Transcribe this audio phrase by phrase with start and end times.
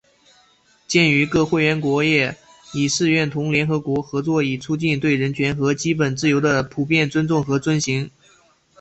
[0.87, 2.35] 鉴于各会员国业
[2.73, 8.09] 已誓愿同联合国合作以促进对人权和基本自由的普遍尊重和遵行